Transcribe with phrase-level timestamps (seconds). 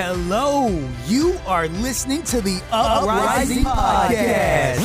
[0.00, 0.68] Hello,
[1.06, 4.78] you are listening to the Uprising Podcast.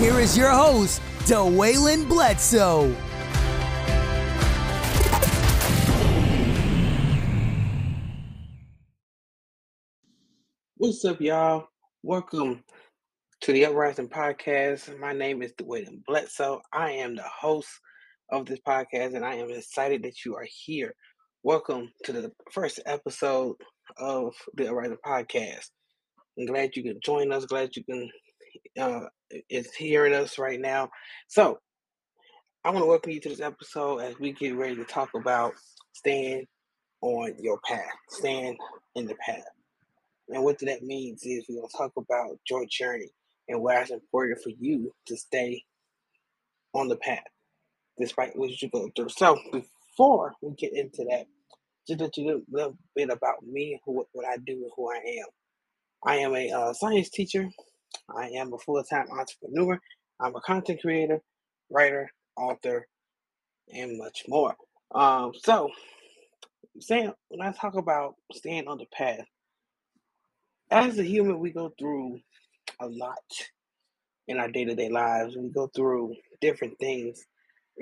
[0.00, 2.92] Here is your host, DeWaylen Bledsoe.
[10.76, 11.68] What's up, y'all?
[12.02, 12.64] Welcome
[13.42, 14.98] to the Uprising Podcast.
[14.98, 16.60] My name is DeWaylen Bledsoe.
[16.72, 17.68] I am the host
[18.32, 20.96] of this podcast, and I am excited that you are here.
[21.46, 23.56] Welcome to the first episode
[23.98, 25.68] of the Uprising Podcast.
[26.38, 27.44] I'm glad you can join us.
[27.44, 28.10] Glad you can
[28.80, 29.00] uh,
[29.50, 30.88] is hearing us right now.
[31.28, 31.58] So
[32.64, 35.52] I want to welcome you to this episode as we get ready to talk about
[35.92, 36.46] staying
[37.02, 38.56] on your path, staying
[38.94, 39.44] in the path.
[40.30, 43.10] And what that means is we're going to talk about your journey
[43.50, 45.62] and why it's important for you to stay
[46.72, 47.20] on the path
[47.98, 49.10] despite what you go through.
[49.10, 51.26] So before we get into that,
[51.88, 54.90] just let you know a little bit about me, who, what I do, and who
[54.90, 55.26] I am.
[56.04, 57.48] I am a uh, science teacher.
[58.14, 59.80] I am a full-time entrepreneur.
[60.20, 61.20] I'm a content creator,
[61.70, 62.86] writer, author,
[63.72, 64.54] and much more.
[64.94, 65.70] Um, so,
[66.80, 69.24] saying when I talk about staying on the path,
[70.70, 72.20] as a human, we go through
[72.80, 73.18] a lot
[74.28, 75.36] in our day-to-day lives.
[75.36, 77.24] We go through different things,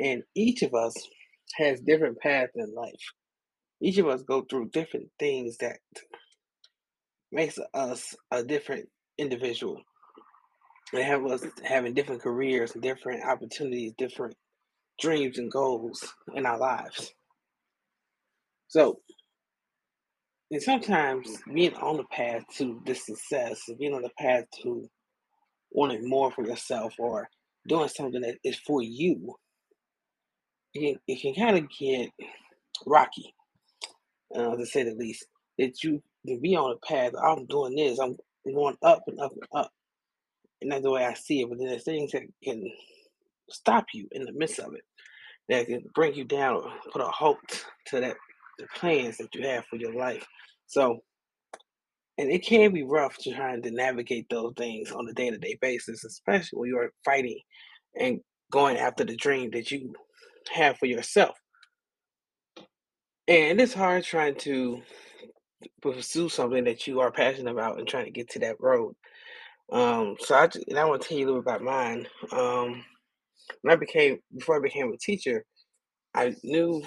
[0.00, 0.94] and each of us
[1.56, 2.92] has different paths in life.
[3.82, 5.78] Each of us go through different things that
[7.32, 8.88] makes us a different
[9.18, 9.82] individual.
[10.92, 14.36] They have us having different careers, different opportunities, different
[15.00, 17.12] dreams and goals in our lives.
[18.68, 19.00] So,
[20.50, 24.88] and sometimes being on the path to this success, being on the path to
[25.72, 27.28] wanting more for yourself or
[27.68, 29.34] doing something that is for you,
[30.74, 32.10] it, it can kind of get
[32.86, 33.34] rocky,
[34.36, 35.26] uh, to say the least.
[35.58, 39.32] That you can be on a path, I'm doing this, I'm going up and up
[39.32, 39.70] and up.
[40.60, 41.48] And that's the way I see it.
[41.48, 42.64] But then there's things that can
[43.50, 44.82] stop you in the midst of it,
[45.48, 47.38] that can bring you down or put a halt
[47.88, 48.16] to that
[48.58, 50.26] the plans that you have for your life.
[50.66, 51.00] So,
[52.18, 55.38] and it can be rough to trying to navigate those things on a day to
[55.38, 57.38] day basis, especially when you're fighting
[57.98, 58.20] and
[58.50, 59.92] going after the dream that you
[60.52, 61.36] have for yourself.
[63.28, 64.82] And it's hard trying to
[65.82, 68.94] pursue something that you are passionate about and trying to get to that road.
[69.72, 72.06] Um, so I and I want to tell you a little bit about mine.
[72.32, 72.84] Um,
[73.62, 75.44] when I became before I became a teacher,
[76.14, 76.82] I knew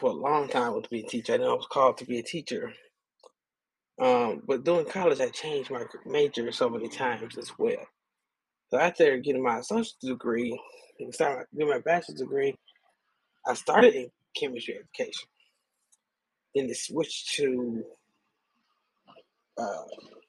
[0.00, 1.34] for a long time I wanted to be a teacher.
[1.34, 2.72] I knew I was called to be a teacher.
[4.00, 7.86] Um, but during college, I changed my major so many times as well.
[8.70, 10.58] So after getting my associate's degree
[11.00, 12.56] and starting getting my bachelor's degree,
[13.46, 15.28] I started in chemistry education.
[16.54, 17.84] Then it switched to
[19.58, 19.84] uh,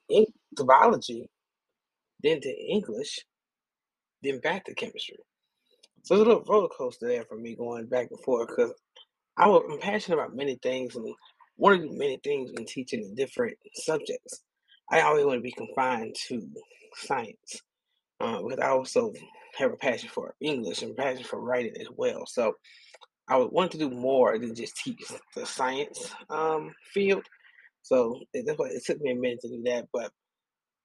[0.09, 0.25] in,
[0.57, 1.29] to biology,
[2.23, 3.19] then to English,
[4.23, 5.17] then back to chemistry.
[6.03, 8.73] So it's a little roller coaster there for me going back and forth because
[9.37, 11.13] I was, I'm passionate about many things and
[11.57, 14.43] one of the many things in teaching in different subjects.
[14.91, 16.47] I always want to be confined to
[16.95, 17.61] science
[18.21, 19.13] uh, because I also
[19.57, 22.25] have a passion for English and passion for writing as well.
[22.27, 22.55] So
[23.31, 25.01] I would want to do more than just teach
[25.35, 27.25] the science um, field.
[27.81, 29.87] So that's why it took me a minute to do that.
[29.93, 30.11] But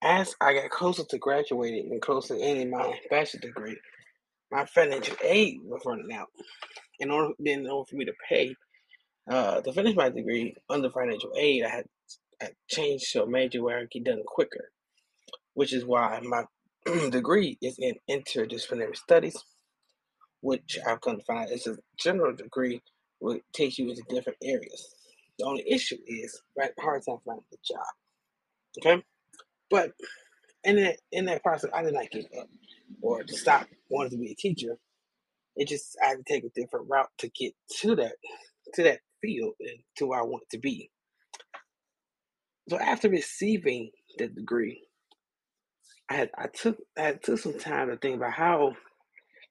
[0.01, 3.77] as I got closer to graduating and closer to ending my bachelor degree,
[4.53, 6.29] my financial aid was running out.
[7.01, 8.55] In order, in order for me to pay
[9.29, 11.87] uh, to finish my degree under financial aid, I had,
[12.41, 14.71] I changed to a major where I could get done quicker,
[15.55, 16.45] which is why my
[17.11, 19.37] degree is in interdisciplinary studies,
[20.47, 22.83] which I've come to find is a general degree
[23.21, 24.95] which takes you into different areas.
[25.39, 27.87] The only issue is right hard time finding a job.
[28.81, 29.05] Okay,
[29.71, 29.93] but
[30.65, 32.49] in that in that process, I did not give up
[33.03, 34.79] or to stop wanting to be a teacher.
[35.57, 38.17] It just I had to take a different route to get to that
[38.75, 40.91] to that field and to where I want to be.
[42.71, 44.83] So after receiving the degree,
[46.11, 48.77] I had I took I took some time to think about how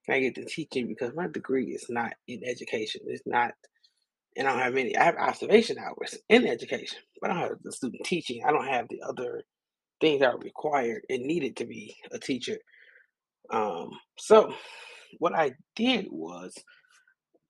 [0.06, 3.02] can I get to teaching because my degree is not in education.
[3.08, 3.54] It's not
[4.38, 7.60] and I don't have any I have observation hours in education, but I don't have
[7.64, 8.44] the student teaching.
[8.46, 9.44] I don't have the other
[10.02, 12.58] things that are required and needed to be a teacher.
[13.52, 14.54] Um, so
[15.20, 16.56] what I did was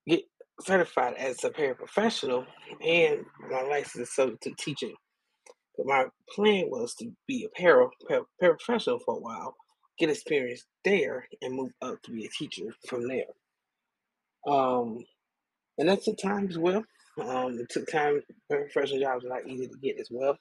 [0.08, 0.24] get
[0.62, 2.46] certified as a paraprofessional
[2.86, 3.20] and
[3.52, 4.96] my license is to teaching.
[5.78, 6.06] But my
[6.36, 9.56] plan was to be a para, para paraprofessional for a while,
[10.00, 13.26] get experience there, and move up to be a teacher from there.
[14.48, 15.04] Um,
[15.78, 16.84] and that's the time as well.
[17.20, 18.22] Um, it took time.
[18.50, 20.38] Professional jobs are not easy to get as well.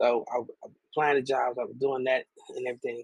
[0.00, 0.48] So I was
[0.92, 1.58] applying to jobs.
[1.58, 3.02] I was doing that and everything.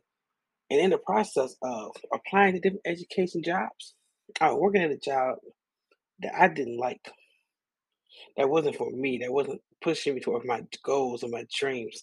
[0.70, 3.94] And in the process of applying to different education jobs,
[4.40, 5.36] I was working at a job
[6.20, 7.10] that I didn't like.
[8.36, 9.18] That wasn't for me.
[9.18, 12.02] That wasn't pushing me towards my goals and my dreams.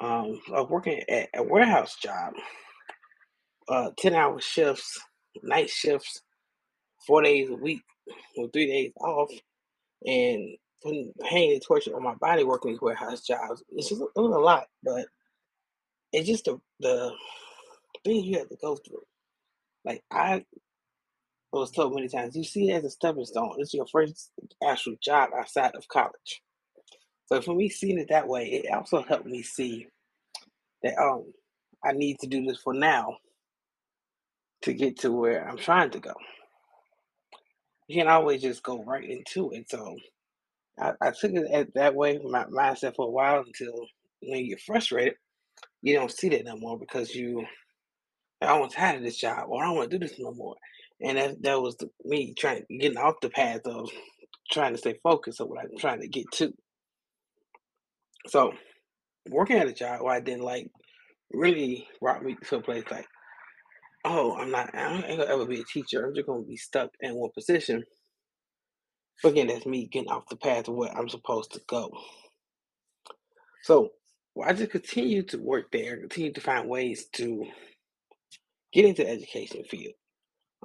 [0.00, 2.34] Um, I was working at a warehouse job,
[3.68, 5.00] uh, ten hour shifts,
[5.42, 6.22] night shifts,
[7.06, 7.82] four days a week,
[8.36, 9.30] with three days off,
[10.06, 13.62] and putting pain and torture on my body working these warehouse jobs.
[13.70, 15.06] It's just, it was a lot, but
[16.12, 17.12] it's just the the
[18.04, 19.02] things you have to go through.
[19.84, 20.44] Like I
[21.52, 23.56] was told many times, you see it as a stepping stone.
[23.58, 24.30] It's your first
[24.66, 26.42] actual job outside of college.
[27.26, 29.86] So for me, seeing it that way, it also helped me see
[30.82, 31.32] that um
[31.84, 33.18] I need to do this for now
[34.64, 36.14] to get to where I'm trying to go.
[37.88, 39.70] You can't always just go right into it.
[39.70, 39.96] So
[40.80, 43.86] I, I took it that way, my mindset for a while until
[44.22, 45.14] when you're frustrated,
[45.82, 47.44] you don't see that no more because you
[48.40, 50.56] I want tired of this job or I don't want to do this no more.
[51.00, 53.90] And that that was the, me trying getting off the path of
[54.50, 56.52] trying to stay focused on what I'm trying to get to.
[58.28, 58.52] So
[59.28, 60.70] working at a job where I didn't like
[61.32, 63.06] really brought me to a place like,
[64.04, 66.06] oh, I'm not, I ain't gonna ever be a teacher.
[66.06, 67.84] I'm just gonna be stuck in one position.
[69.22, 71.90] But again, that's me getting off the path of where I'm supposed to go.
[73.62, 73.90] So
[74.34, 77.46] well, I just continue to work there, continue to find ways to
[78.72, 79.94] get into the education field.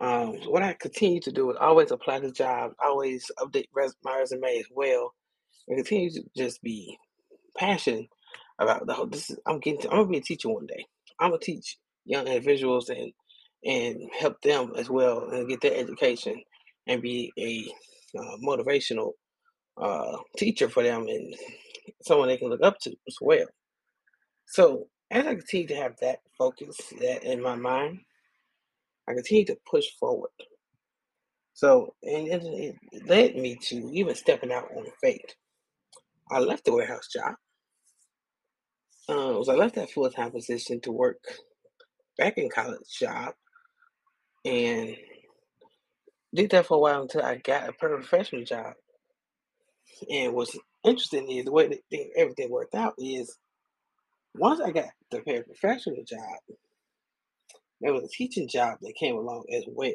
[0.02, 3.96] Um, so what I continue to do is always apply to jobs, always update res-
[4.04, 5.14] my resume as well,
[5.68, 6.98] and continue to just be
[7.58, 8.08] passionate
[8.60, 9.08] about the whole.
[9.08, 9.82] This is I'm getting.
[9.82, 10.86] To, I'm gonna be a teacher one day.
[11.20, 13.14] I'm gonna teach young individuals and
[13.64, 16.42] and help them as well and get their education
[16.88, 17.66] and be a
[18.18, 19.12] uh, motivational
[19.82, 21.36] uh, teacher for them and
[22.04, 23.48] someone they can look up to as well.
[24.48, 28.00] So as I continue to have that focus that in my mind,
[29.08, 30.30] I continue to push forward.
[31.54, 35.36] So and it, it led me to even stepping out on faith.
[36.32, 37.36] I left the warehouse job.
[39.10, 41.18] Uh, so I left that full time position to work
[42.18, 43.34] back in college job
[44.46, 44.96] and
[46.36, 48.74] did that for a while until I got a professional job.
[50.10, 53.38] And what's interesting is the way that thing, everything worked out is
[54.36, 56.40] once I got the paraprofessional job,
[57.82, 59.94] there was a teaching job that came along as well.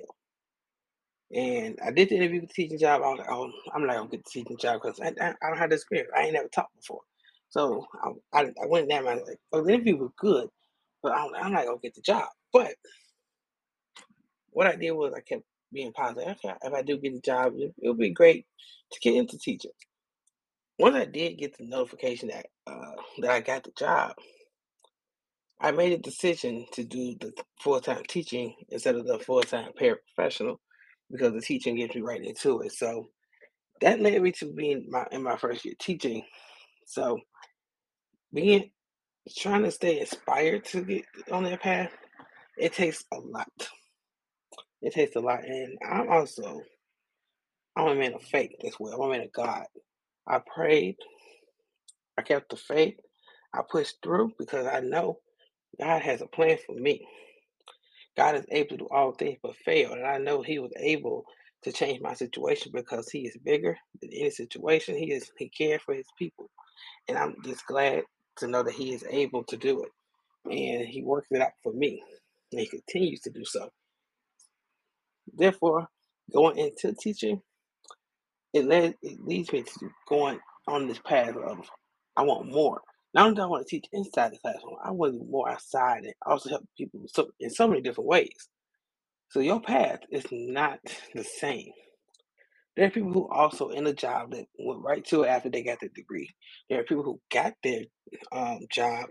[1.34, 3.02] And I did the interview with the teaching job.
[3.02, 5.48] I was like, oh, I'm not gonna get the teaching job because I, I, I
[5.50, 6.10] don't have the experience.
[6.16, 7.02] I ain't never taught before.
[7.50, 9.08] So I, I, I went down.
[9.08, 10.48] I was like, oh, the interview was good,
[11.02, 12.28] but I'm, I'm not gonna get the job.
[12.52, 12.74] But
[14.54, 15.42] what I did was I kept
[15.72, 16.36] being positive.
[16.44, 18.46] Okay, if I do get the job, it, it'll be great
[18.92, 19.72] to get into teaching.
[20.78, 24.14] Once I did get the notification that uh, that I got the job,
[25.60, 29.70] I made a decision to do the full time teaching instead of the full time
[29.80, 30.56] paraprofessional
[31.10, 32.72] because the teaching gets me right into it.
[32.72, 33.08] So
[33.80, 36.22] that led me to being my in my first year teaching.
[36.86, 37.18] So
[38.32, 38.70] being
[39.36, 41.92] trying to stay inspired to get on that path,
[42.58, 43.48] it takes a lot.
[44.84, 46.62] It takes a lot, and I'm also
[47.76, 48.94] I'm a man of faith as well.
[49.02, 49.66] I'm a man of God.
[50.28, 50.96] I prayed.
[52.18, 52.96] I kept the faith.
[53.54, 55.18] I pushed through because I know
[55.80, 57.06] God has a plan for me.
[58.16, 59.92] God is able to do all things but fail.
[59.92, 61.24] And I know He was able
[61.64, 64.96] to change my situation because He is bigger than any situation.
[64.96, 66.50] He is He cares for His people.
[67.08, 68.04] And I'm just glad
[68.38, 69.90] to know that He is able to do it.
[70.52, 72.02] And He worked it out for me.
[72.52, 73.70] And He continues to do so.
[75.32, 75.88] Therefore,
[76.32, 77.40] going into teaching,
[78.52, 81.58] it led it leads me to going on this path of
[82.16, 82.82] I want more.
[83.14, 86.04] Not only do I want to teach inside the classroom, I want to more outside
[86.04, 88.48] and also help people so, in so many different ways.
[89.30, 90.80] So your path is not
[91.14, 91.72] the same.
[92.76, 95.62] There are people who also in a job that went right to it after they
[95.62, 96.30] got their degree.
[96.70, 97.82] There are people who got their
[98.32, 99.06] um, job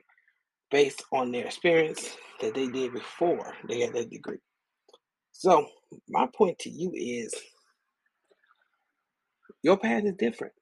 [0.72, 4.40] based on their experience that they did before they got their degree.
[5.34, 5.68] So
[6.10, 7.36] my point to you is
[9.64, 10.54] your path is different.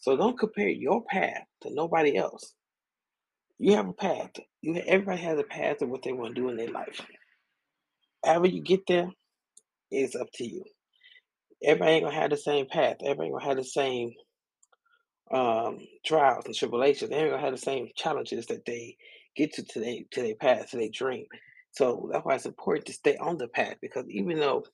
[0.00, 2.54] So don't compare your path to nobody else.
[3.58, 4.32] You have a path.
[4.62, 7.00] You everybody has a path of what they want to do in their life.
[8.24, 9.10] However you get there,
[9.90, 10.64] it's up to you.
[11.64, 12.98] Everybody ain't gonna have the same path.
[13.02, 14.12] Everybody ain't gonna have the same
[15.32, 17.10] um, trials and tribulations.
[17.10, 18.96] They ain't gonna have the same challenges that they
[19.36, 21.26] get to today to their path, to their dream.
[21.76, 24.64] So that's why it's important to stay on the path because even though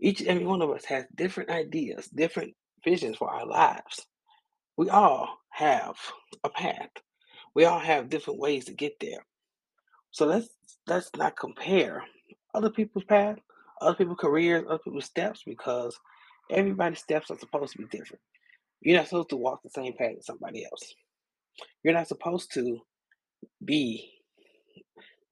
[0.00, 2.54] each and every one of us has different ideas, different
[2.84, 4.06] visions for our lives.
[4.76, 5.96] We all have
[6.44, 6.90] a path.
[7.54, 9.24] We all have different ways to get there.
[10.10, 10.48] So let's
[10.86, 12.02] let's not compare
[12.54, 13.38] other people's path,
[13.80, 15.98] other people's careers, other people's steps because
[16.50, 18.20] everybody's steps are supposed to be different.
[18.80, 20.94] You're not supposed to walk the same path as somebody else.
[21.84, 22.80] You're not supposed to
[23.64, 24.10] be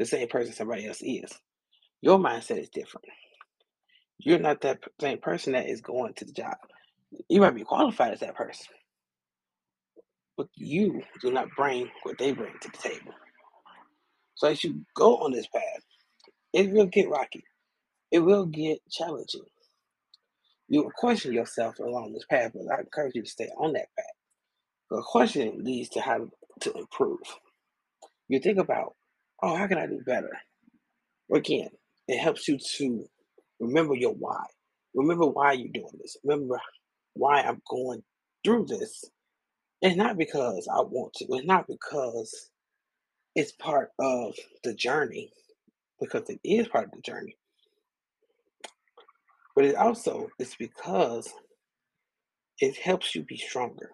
[0.01, 1.33] the same person somebody else is.
[2.03, 3.07] Your mindset is different.
[4.19, 6.57] You're not that same person that is going to the job.
[7.29, 8.67] You might be qualified as that person,
[10.37, 13.13] but you do not bring what they bring to the table.
[14.37, 15.83] So as you go on this path,
[16.55, 17.45] it will get rocky.
[18.13, 19.43] It will get challenging.
[20.69, 23.89] You will question yourself along this path, but I encourage you to stay on that
[23.97, 24.07] path.
[24.91, 26.29] The question leads to how
[26.63, 27.21] to improve.
[28.29, 28.95] You think about,
[29.43, 30.31] oh, how can I do better?
[31.33, 31.71] Again,
[32.09, 33.05] it helps you to
[33.61, 34.45] remember your why.
[34.95, 36.17] Remember why you're doing this.
[36.25, 36.59] Remember
[37.15, 38.03] why I'm going
[38.45, 39.05] through this.
[39.83, 41.27] It's not because I want to.
[41.31, 42.51] It's not because
[43.35, 45.33] it's part of the journey
[46.01, 47.37] because it is part of the journey.
[49.55, 51.33] But it also is because
[52.59, 53.91] it helps you be stronger.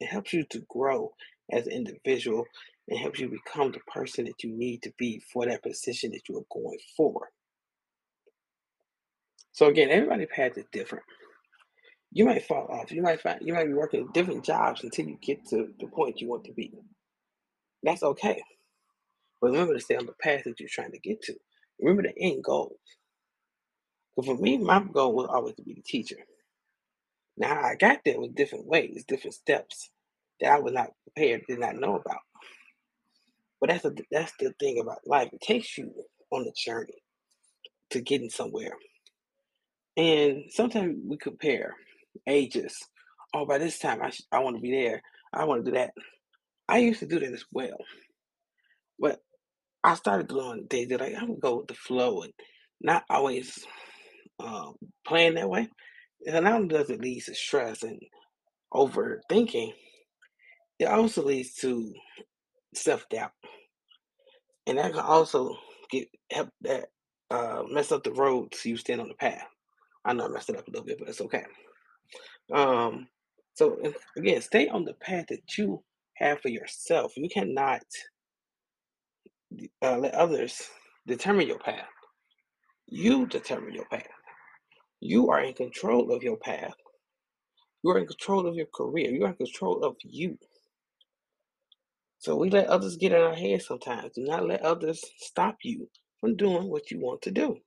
[0.00, 1.12] It helps you to grow
[1.52, 2.44] as an individual
[2.90, 6.28] and helps you become the person that you need to be for that position that
[6.28, 7.30] you are going for.
[9.52, 11.04] So again, everybody's path is different.
[12.12, 12.92] You might fall off.
[12.92, 16.20] You might find you might be working different jobs until you get to the point
[16.20, 16.72] you want to be.
[17.82, 18.42] That's okay.
[19.40, 21.34] But remember to stay on the path that you're trying to get to.
[21.80, 22.76] Remember the end goal.
[24.16, 26.18] But for me, my goal was always to be the teacher.
[27.38, 29.90] Now I got there with different ways, different steps
[30.40, 32.20] that I was not prepared, did not know about.
[33.60, 35.30] But that's the that's the thing about life.
[35.32, 35.92] It takes you
[36.32, 36.94] on a journey
[37.90, 38.72] to getting somewhere.
[39.96, 41.74] And sometimes we compare
[42.28, 42.76] ages.
[43.34, 45.02] Oh, by this time I sh- I want to be there.
[45.32, 45.92] I want to do that.
[46.68, 47.78] I used to do that as well.
[48.98, 49.20] But
[49.84, 52.32] I started doing things that like I'm gonna go with the flow and
[52.80, 53.58] not always
[54.40, 54.74] um,
[55.06, 55.68] playing that way.
[56.26, 58.00] And not only does it lead to stress and
[58.74, 59.72] overthinking,
[60.78, 61.92] it also leads to
[62.74, 63.32] self doubt,
[64.66, 65.56] and that can also
[65.90, 66.86] get help that
[67.30, 69.46] uh, mess up the road so you stand on the path.
[70.04, 71.44] I know I messed it up a little bit, but it's okay.
[72.54, 73.08] Um,
[73.54, 73.78] so
[74.16, 75.82] again, stay on the path that you
[76.16, 77.12] have for yourself.
[77.16, 77.82] You cannot
[79.82, 80.62] uh, let others
[81.06, 81.88] determine your path.
[82.88, 84.08] You determine your path.
[85.00, 86.74] You are in control of your path.
[87.84, 89.10] You are in control of your career.
[89.10, 90.38] You are in control of you.
[92.20, 94.14] So we let others get in our head sometimes.
[94.14, 95.88] Do not let others stop you
[96.20, 97.58] from doing what you want to do.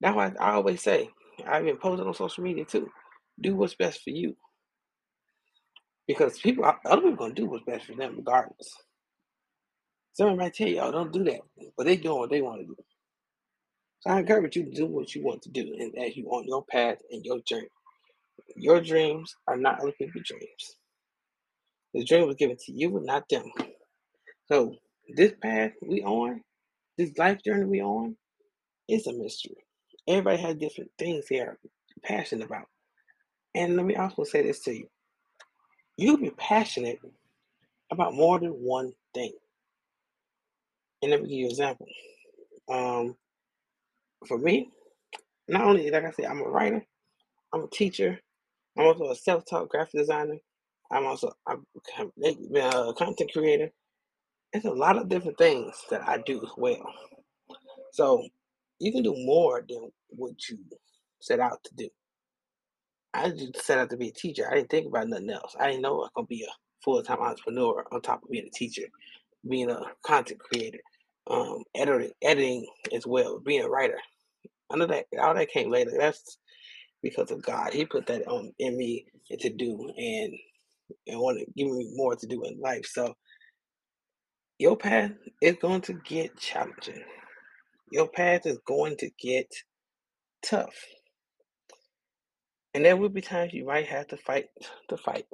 [0.00, 1.10] That's why I always say,
[1.46, 2.88] I've been posting on social media too.
[3.40, 4.36] Do what's best for you.
[6.08, 8.74] Because people other people gonna do what's best for them regardless.
[10.14, 11.40] Someone might tell oh, don't do that.
[11.76, 12.76] But they doing what they want to do.
[14.00, 16.46] So I encourage you to do what you want to do and as you on
[16.46, 17.68] your path and your journey.
[18.56, 20.75] Your dreams are not other people's dreams.
[21.96, 23.50] The dream was given to you and not them.
[24.52, 24.76] So
[25.16, 26.42] this path we on,
[26.98, 28.16] this life journey we on,
[28.86, 29.56] is a mystery.
[30.06, 31.58] Everybody has different things they are
[32.04, 32.66] passionate about.
[33.54, 34.88] And let me also say this to you.
[35.96, 37.00] You'll be passionate
[37.90, 39.32] about more than one thing.
[41.00, 41.86] And let me give you an example.
[42.68, 43.16] Um,
[44.28, 44.68] for me,
[45.48, 46.84] not only like I said, I'm a writer,
[47.54, 48.20] I'm a teacher,
[48.76, 50.36] I'm also a self-taught graphic designer.
[50.90, 51.66] I'm also I'm
[52.24, 53.70] a content creator.
[54.52, 56.92] It's a lot of different things that I do as well.
[57.92, 58.24] So
[58.80, 60.58] you can do more than what you
[61.20, 61.88] set out to do.
[63.14, 64.48] I just set out to be a teacher.
[64.50, 65.54] I didn't think about nothing else.
[65.58, 66.52] I didn't know I was gonna be a
[66.84, 68.86] full time entrepreneur on top of being a teacher,
[69.48, 70.80] being a content creator,
[71.28, 73.98] um, editing, editing as well, being a writer.
[74.72, 75.92] I know that all that came later.
[75.98, 76.38] That's
[77.02, 77.72] because of God.
[77.72, 79.06] He put that on in me
[79.40, 80.34] to do, and
[81.06, 82.86] and want to give me more to do in life.
[82.86, 83.14] So
[84.58, 85.12] your path
[85.42, 87.02] is going to get challenging.
[87.92, 89.46] Your path is going to get
[90.44, 90.74] tough.
[92.74, 94.46] And there will be times you might have to fight
[94.88, 95.26] to fight.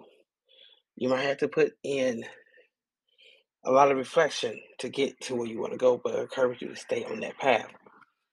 [0.96, 2.24] You might have to put in
[3.64, 6.62] a lot of reflection to get to where you want to go, but I encourage
[6.62, 7.68] you to stay on that path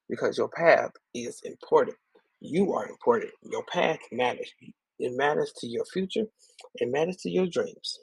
[0.10, 1.98] because your path is important.
[2.42, 3.32] You are important.
[3.44, 4.52] Your path matters.
[5.00, 6.25] It matters to your future.
[6.75, 8.00] It matters to your dreams.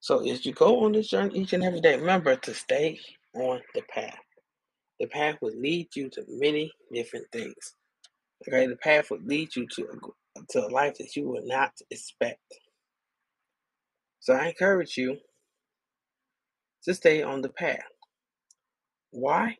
[0.00, 2.98] So as you go on this journey each and every day, remember to stay
[3.34, 4.18] on the path.
[5.00, 7.74] The path will lead you to many different things.
[8.46, 11.72] Okay, the path will lead you to a, to a life that you would not
[11.90, 12.40] expect.
[14.20, 15.16] So I encourage you
[16.84, 17.80] to stay on the path.
[19.10, 19.56] Why?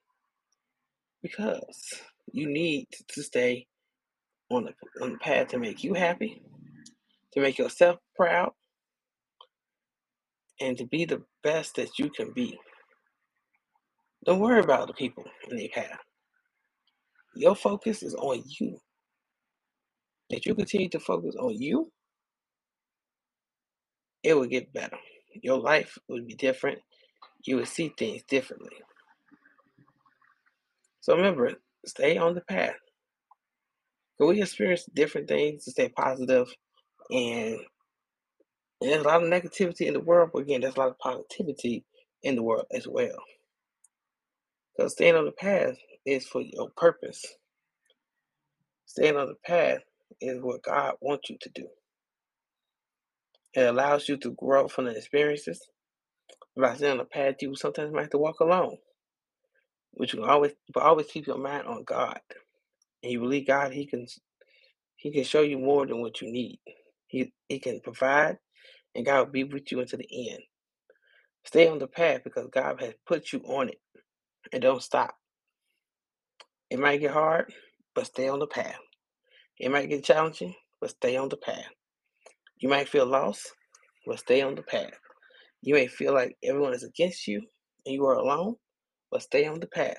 [1.23, 3.67] Because you need to stay
[4.51, 6.43] on the, on the path to make you happy,
[7.33, 8.53] to make yourself proud,
[10.61, 12.59] and to be the best that you can be.
[14.25, 15.99] Don't worry about the people in their path.
[17.37, 18.79] Your focus is on you.
[20.31, 21.93] If you continue to focus on you,
[24.23, 24.99] it will get better.
[25.43, 26.79] Your life will be different.
[27.45, 28.77] You will see things differently.
[31.01, 31.53] So remember,
[31.87, 32.75] stay on the path.
[34.19, 36.49] Because we experience different things to stay positive,
[37.11, 37.59] and
[38.81, 41.85] there's a lot of negativity in the world, but again, there's a lot of positivity
[42.23, 43.17] in the world as well.
[44.77, 47.25] Because staying on the path is for your purpose.
[48.87, 49.81] Staying on the path
[50.21, 51.69] is what God wants you to do.
[53.55, 55.61] It allows you to grow from the experiences.
[56.57, 58.79] By staying on the path, you sometimes might have to walk alone.
[59.97, 62.21] But you can always but always keep your mind on God.
[63.07, 64.09] And you believe God, He can
[64.97, 66.61] He can show you more than what you need.
[67.09, 68.39] He He can provide
[68.97, 70.43] and God will be with you until the end.
[71.47, 73.81] Stay on the path because God has put you on it.
[74.53, 75.17] And don't stop.
[76.71, 77.53] It might get hard,
[77.95, 78.79] but stay on the path.
[79.59, 81.71] It might get challenging, but stay on the path.
[82.59, 83.53] You might feel lost,
[84.07, 84.95] but stay on the path.
[85.63, 87.43] You may feel like everyone is against you
[87.87, 88.57] and you are alone,
[89.11, 89.99] but stay on the path.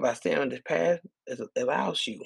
[0.00, 2.24] By staying on this path, it allows you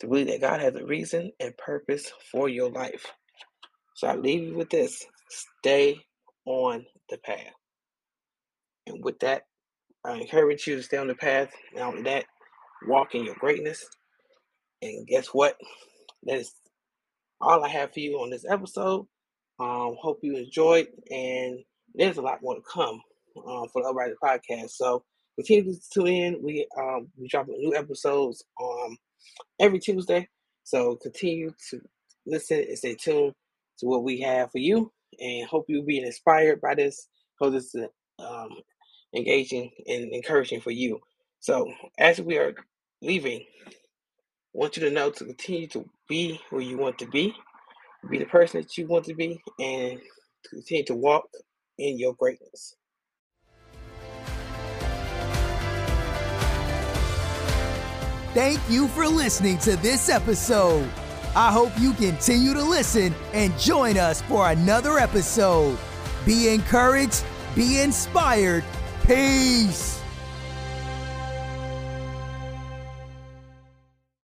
[0.00, 3.06] to believe that God has a reason and purpose for your life.
[3.94, 6.00] So I leave you with this stay
[6.44, 7.54] on the path.
[8.86, 9.42] And with that,
[10.04, 11.50] I encourage you to stay on the path.
[11.74, 12.24] Not only that,
[12.86, 13.86] walk in your greatness.
[14.80, 15.56] And guess what?
[16.24, 16.52] That is
[17.40, 19.06] all I have for you on this episode.
[19.60, 21.60] Um, hope you enjoyed, and
[21.94, 23.00] there's a lot more to come
[23.46, 24.70] um, for the Uprising Podcast.
[24.70, 25.04] So
[25.36, 26.42] continue to tune in.
[26.42, 28.98] We um, we drop new episodes um,
[29.60, 30.28] every Tuesday.
[30.64, 31.80] So continue to
[32.26, 33.34] listen and stay tuned
[33.78, 37.08] to what we have for you, and hope you'll be inspired by this.
[37.40, 37.86] Hope this is
[38.18, 38.50] um,
[39.14, 41.00] engaging and encouraging for you.
[41.40, 42.54] So as we are
[43.02, 47.34] leaving, I want you to know to continue to be where you want to be,
[48.10, 50.00] be the person that you want to be, and
[50.50, 51.24] continue to walk
[51.78, 52.76] in your greatness.
[58.34, 60.88] Thank you for listening to this episode.
[61.36, 65.78] I hope you continue to listen and join us for another episode.
[66.24, 68.64] Be encouraged, be inspired.
[69.06, 70.01] Peace.